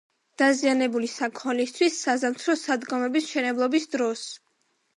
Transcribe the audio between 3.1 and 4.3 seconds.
მშენებლობის დროს.